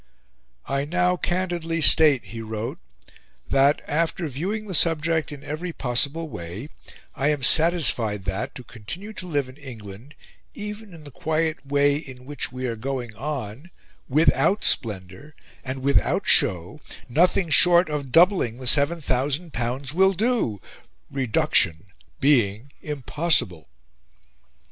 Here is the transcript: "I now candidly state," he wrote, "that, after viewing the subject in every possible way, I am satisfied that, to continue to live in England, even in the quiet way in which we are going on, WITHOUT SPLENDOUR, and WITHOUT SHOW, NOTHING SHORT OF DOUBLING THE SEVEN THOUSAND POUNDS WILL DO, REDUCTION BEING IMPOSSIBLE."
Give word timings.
"I 0.65 0.83
now 0.85 1.15
candidly 1.15 1.79
state," 1.79 2.23
he 2.23 2.41
wrote, 2.41 2.79
"that, 3.47 3.83
after 3.87 4.27
viewing 4.27 4.65
the 4.65 4.73
subject 4.73 5.31
in 5.31 5.43
every 5.43 5.71
possible 5.73 6.27
way, 6.27 6.69
I 7.13 7.27
am 7.27 7.43
satisfied 7.43 8.25
that, 8.25 8.55
to 8.55 8.63
continue 8.63 9.13
to 9.13 9.27
live 9.27 9.47
in 9.47 9.57
England, 9.57 10.15
even 10.55 10.95
in 10.95 11.03
the 11.03 11.11
quiet 11.11 11.63
way 11.67 11.97
in 11.97 12.25
which 12.25 12.51
we 12.51 12.65
are 12.65 12.75
going 12.75 13.15
on, 13.15 13.69
WITHOUT 14.09 14.65
SPLENDOUR, 14.65 15.35
and 15.63 15.83
WITHOUT 15.83 16.27
SHOW, 16.27 16.79
NOTHING 17.07 17.51
SHORT 17.51 17.87
OF 17.87 18.11
DOUBLING 18.11 18.57
THE 18.57 18.65
SEVEN 18.65 19.01
THOUSAND 19.01 19.53
POUNDS 19.53 19.93
WILL 19.93 20.13
DO, 20.13 20.59
REDUCTION 21.11 21.85
BEING 22.19 22.71
IMPOSSIBLE." 22.81 23.67